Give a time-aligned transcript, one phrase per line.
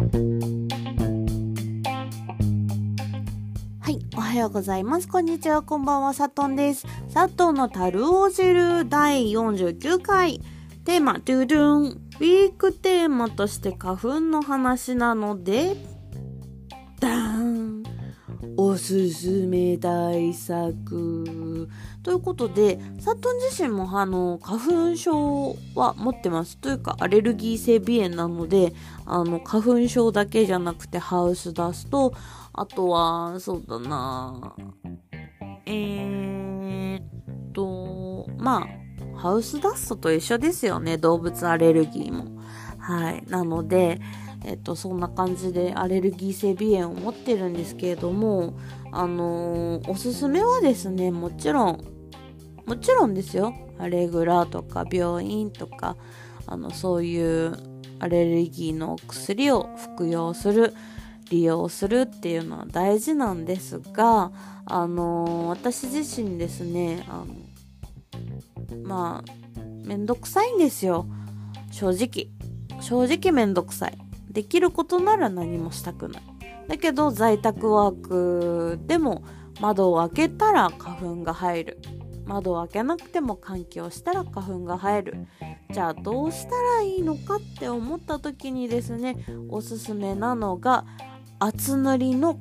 [0.00, 0.06] は
[3.90, 5.06] い、おはようございます。
[5.06, 6.86] こんにちは、こんばんは、さとんです。
[7.12, 10.40] 佐藤の樽を汁第49回。
[10.86, 11.82] テーマ、ドゥドゥン。
[11.82, 15.76] ウィークテーマとして花粉の話なので、
[16.98, 17.29] ダーン。
[18.80, 21.68] すすめ対策。
[22.02, 26.56] ということで、佐藤自身もあの、花粉症は持ってます。
[26.56, 28.72] というか、アレルギー性鼻炎なので、
[29.04, 32.14] あの、花粉症だけじゃなくて、ハウスダスト、
[32.54, 34.54] あとは、そうだな
[35.66, 38.66] えー、っと、ま
[39.14, 42.40] あ、ハウスダストと一緒ですよね、動物アレルギーも。
[42.78, 43.22] はい。
[43.28, 44.00] なので、
[44.44, 48.58] えっと、そんな感じでアレルギー性鼻炎を持ってるんですけれども、
[48.92, 51.84] あのー、おすすめはですね、もちろん、
[52.66, 53.54] もちろんですよ。
[53.78, 55.96] アレグラとか病院とか、
[56.46, 57.56] あの、そういう
[57.98, 60.74] アレルギーの薬を服用する。
[61.30, 64.32] 利用するっていうのは大事なんですが、
[64.66, 67.26] あのー、私自身ですね、あの、
[68.82, 71.06] まあ、めんどくさいんですよ。
[71.70, 72.28] 正直。
[72.82, 74.09] 正直めんどくさい。
[74.30, 76.22] できることなら何もしたくない。
[76.68, 79.24] だけど在宅ワークでも
[79.60, 81.78] 窓を開けたら花粉が入る。
[82.26, 85.26] 窓を開けなくても換気をしたら花粉が入る。
[85.72, 89.16] じゃあどうしたらいいのかって思った時にですね、
[89.48, 90.84] おすすめなのが
[91.40, 92.38] 厚塗りの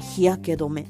[0.00, 0.86] 日焼け止め。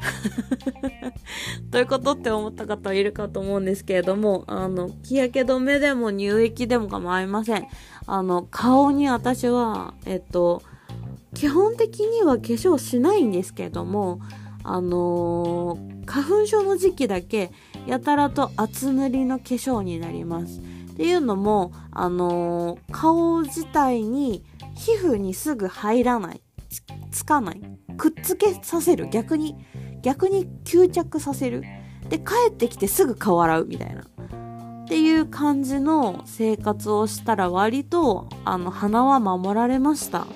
[1.70, 7.66] どういうことって思った方いるかと思うんですけれども、あの、日焼け止めでも乳液でも構いません。
[8.06, 10.62] あの、顔に私は、えっと、
[11.34, 14.20] 基本的には化粧しないんですけれども、
[14.62, 17.50] あのー、花粉症の時期だけ、
[17.86, 20.60] やたらと厚塗りの化粧になります。
[20.92, 26.42] っていうのも、あのー、顔自体に皮膚にすぐ入らない
[27.10, 27.60] つかない
[27.96, 29.56] くっつけさせる逆に
[30.02, 31.62] 逆に吸着させる。
[32.08, 34.02] で帰ってきてすぐ顔洗うみたいな。
[34.02, 40.26] っていう感じの生活をしたら割とあの鼻は守られました。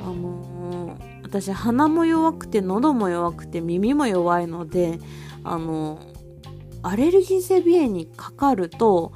[0.00, 4.98] あのー、私鼻も弱くて喉も弱くて耳も弱いので
[5.42, 5.98] あの
[6.82, 9.12] アレルギー性鼻炎にかかると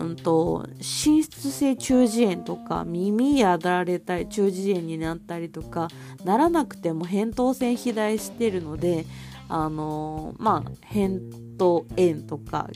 [0.00, 5.88] うんと、滲出性中耳炎とか耳やだられたり中耳炎になったりとか
[6.24, 9.04] ならなくても扁桃腺肥大してるので
[9.48, 11.20] あのまあ扁
[11.58, 12.68] 桃炎とか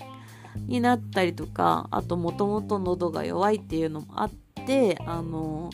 [0.66, 4.30] になったりとかあともともと喉が弱いっていうのもあっ
[4.66, 5.70] てあの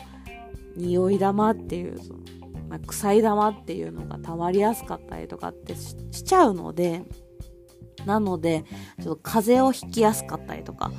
[0.77, 2.19] 匂い玉っていうその、
[2.69, 7.03] まあ、臭い玉っていうのが溜まりやすかったりとかってしちゃうので
[8.05, 8.63] なので
[9.01, 10.91] ちょっと風邪をひきやすかったりとか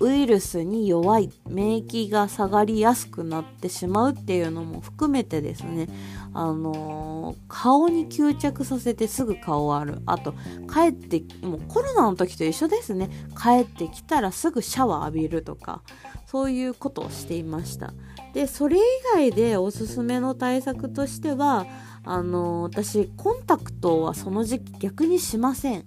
[0.00, 5.88] ウイルスに弱い免疫が下がりやすくなってしまうっていうのも含めてですね。
[6.34, 10.02] あのー、顔に吸着させてすぐ顔を洗う。
[10.06, 10.32] あと
[10.72, 13.08] 帰ってもうコロナの時と一緒ですね。
[13.40, 15.82] 帰ってきたらすぐシャワー浴びるとか
[16.26, 17.92] そういうことをしていました。
[18.34, 18.80] でそれ以
[19.14, 21.66] 外でおすすめの対策としては
[22.04, 25.84] あのー、私コンタクトはその時期逆にしません。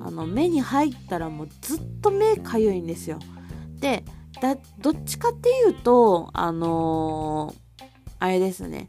[0.00, 3.18] あの目に入ったらもうずっと目かゆいんですよ。
[3.78, 4.04] で
[4.80, 7.84] どっちかっていうとあのー、
[8.18, 8.88] あれですね。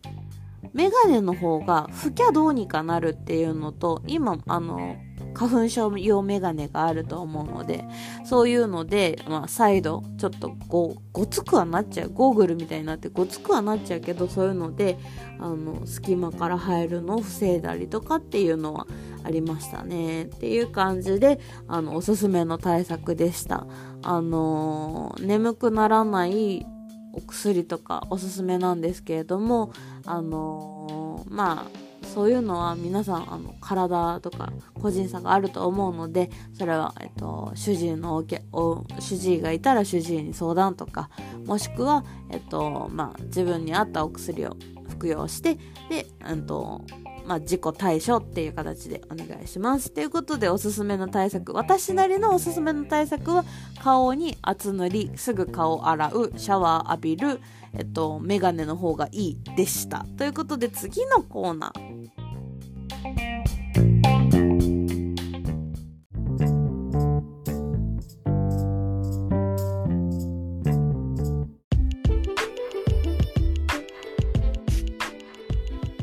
[0.73, 4.95] メガネの方が吹きゃどうにかなるっていうのと今あの
[5.33, 7.85] 花粉症用メガネがあると思うので
[8.25, 12.09] そういうので、まあ、再度ちょっとごごつくはなっちゃう。
[12.09, 14.97] ゴーグルみたいになってごつくはなっちゃうけどそういうので
[15.39, 18.87] あの隙間から入るのを防いだりとかっていうのは
[19.23, 23.65] ありましたねっていう感じであのおすすめの対策でした。
[24.03, 26.65] あの、眠くならない
[27.13, 29.73] お薬とかおすすめなんですけれども
[30.05, 38.15] あの、まあそういうのは皆さんあの体とか個人差があると思うのでそれは、えっと、主治医の
[38.51, 41.09] お主治医がいたら主治医に相談とか
[41.45, 44.57] もしくは、えっとまあ、自分に合ったお薬を
[44.89, 45.55] 服用して
[45.89, 46.81] で、うんと
[47.25, 49.91] まあ、自己対処っていう形でお願いします。
[49.91, 53.45] ということでおすすめの対策私なりのおすすめの対策は
[53.81, 57.41] 顔に厚塗りすぐ顔洗うシャワー浴びる
[57.73, 60.05] えっとメガネの方がいいでした。
[60.17, 62.20] ということで次のコーナー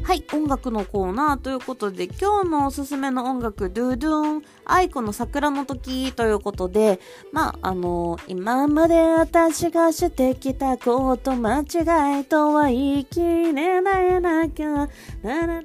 [0.08, 6.98] はい、音楽のコーナーということで、今日のおすすめの音楽、ドゥドゥン、愛子の桜の時ということで、
[7.30, 14.88] まあ、あのー、今まで私がしてきたこと間違いとは言い切れないなきゃ、
[15.22, 15.62] ララ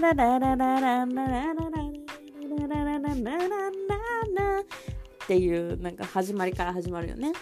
[0.00, 1.86] ラララララララララララ
[2.66, 4.05] ララララララ
[5.26, 7.32] っていうなんか始まりから始まるよね。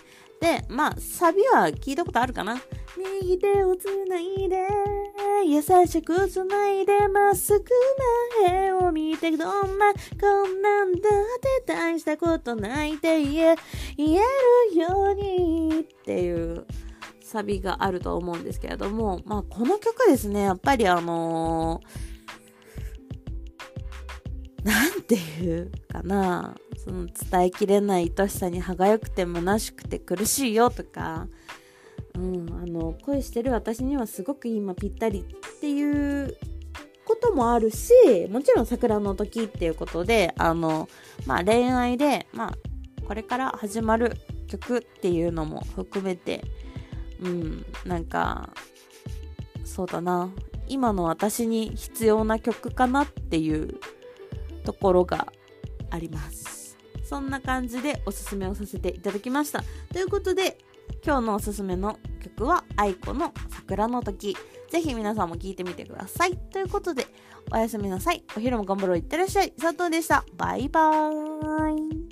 [0.40, 2.60] で、まあ、サビは聞いたことあるかな
[3.20, 4.66] 右手をつないで、
[5.46, 7.64] 優しくつないで、まっすぐ
[8.42, 11.02] 前を見て、どんな、こんなんだっ
[11.66, 13.56] て大したことないって言え、
[13.96, 14.20] 言え
[14.72, 16.66] るようにっていう
[17.22, 26.54] サビがあると思うんですけれども、まあ、この曲ですね、やっぱりあのー、なんていうかな、
[26.84, 31.26] その伝えきれない愛しさに歯がゆくて虚しくて苦しいよとか、
[32.14, 36.36] うん、あの恋してる私にはすごく今ぴったりっていう
[37.06, 37.92] こともあるし
[38.31, 40.88] もちろん桜の時っていうことであの、
[41.26, 46.44] まあ、恋愛で、まあ、これから始まる曲っていうのも含めて
[47.20, 48.50] うんなんか
[49.64, 50.30] そうだな。
[50.66, 53.78] 今の私に必要な曲かなっていう
[54.64, 55.32] ところが
[55.90, 56.53] あります。
[57.04, 59.62] そんな感じでおすすめをさせていただきました
[59.92, 60.58] ということで
[61.04, 64.36] 今日のおすすめの曲は愛子の桜の時。
[64.70, 66.36] ぜひ皆さんも聴いてみてください。
[66.36, 67.06] ということで、
[67.52, 68.24] おやすみなさい。
[68.36, 68.96] お昼も頑張ろう。
[68.96, 69.52] いってらっしゃい。
[69.52, 70.24] 佐藤でした。
[70.36, 72.03] バイバーイ。